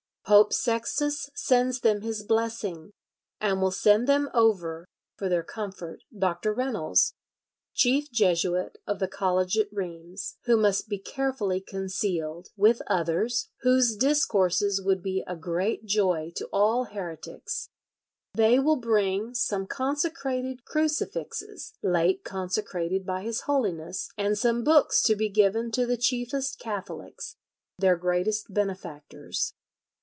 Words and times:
"Pope 0.23 0.53
Sextus 0.53 1.29
sends 1.35 1.81
them 1.81 2.03
his 2.03 2.23
blessing, 2.23 2.93
and 3.41 3.59
will 3.61 3.69
send 3.71 4.07
them 4.07 4.29
over 4.33 4.85
for 5.17 5.27
their 5.27 5.43
comfort 5.43 6.03
Dr. 6.17 6.53
Reynolds, 6.53 7.13
chief 7.73 8.09
Jesuit 8.09 8.77
of 8.87 8.99
the 8.99 9.09
college 9.09 9.57
at 9.57 9.67
Rheims, 9.73 10.37
who 10.45 10.55
must 10.55 10.87
be 10.87 10.99
carefully 10.99 11.59
concealed,"... 11.59 12.47
with 12.55 12.81
others,... 12.87 13.49
"whose 13.63 13.97
discourses 13.97 14.81
would 14.81 15.03
be 15.03 15.21
a 15.27 15.35
great 15.35 15.83
joy 15.83 16.31
to 16.37 16.47
all 16.53 16.85
heretics. 16.85 17.67
They 18.33 18.57
will 18.57 18.77
bring 18.77 19.33
some 19.35 19.65
consecrated 19.67 20.63
crucifixes, 20.63 21.73
late 21.83 22.23
consecrated 22.23 23.05
by 23.05 23.23
his 23.23 23.41
Holiness, 23.41 24.07
and 24.17 24.37
some 24.37 24.63
books 24.63 25.03
to 25.03 25.15
be 25.17 25.27
given 25.27 25.71
to 25.71 25.85
the 25.85 25.97
chiefest 25.97 26.57
Catholics, 26.57 27.35
their 27.77 27.97
greatest 27.97 28.45
benefactors." 28.53 29.53